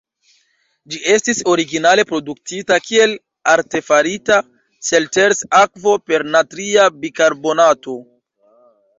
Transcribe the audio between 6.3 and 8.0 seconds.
natria bikarbonato.